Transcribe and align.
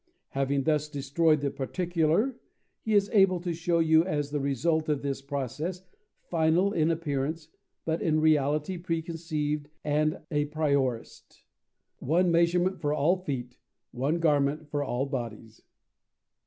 Having 0.29 0.63
thus 0.63 0.89
destroyed 0.89 1.41
the 1.41 1.51
particular, 1.51 2.39
he 2.81 2.95
is 2.95 3.07
able 3.13 3.39
to 3.41 3.53
show 3.53 3.77
you 3.77 4.03
as 4.03 4.31
the 4.31 4.39
result 4.39 4.89
of 4.89 5.03
this 5.03 5.21
process, 5.21 5.83
final 6.27 6.73
in 6.73 6.89
appearance, 6.89 7.49
but 7.85 8.01
in 8.01 8.19
reality 8.19 8.79
preconceived 8.79 9.69
and 9.83 10.21
apriorist, 10.31 11.43
one 11.99 12.31
measurement 12.31 12.81
for 12.81 12.95
all 12.95 13.15
feet, 13.15 13.59
one 13.91 14.17
garment 14.17 14.71
for 14.71 14.81
all 14.83 15.05
bodies. 15.05 15.61